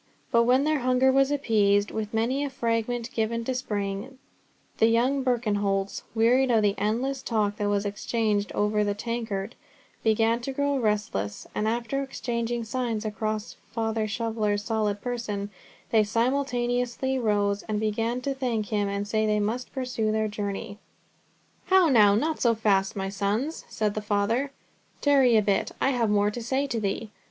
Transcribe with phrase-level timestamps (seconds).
[0.31, 4.17] But when their hunger was appeased, with many a fragment given to Spring,
[4.79, 9.53] the young Birkenholts, wearied of the endless talk that was exchanged over the tankard,
[10.03, 15.51] began to grow restless, and after exchanging signs across Father Shoveller's solid person,
[15.91, 20.79] they simultaneously rose, and began to thank him and say they must pursue their journey.
[21.65, 24.49] "How now, not so fast, my sons," said the Father;
[24.99, 27.11] "tarry a bit, I have more to say to thee.